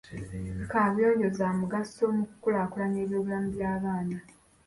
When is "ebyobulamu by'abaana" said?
3.05-4.17